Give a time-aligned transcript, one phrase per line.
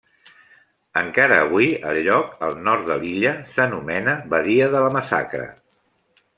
[1.01, 5.49] Encara avui el lloc, al nord de l'illa, s'anomena Badia de la Massacre.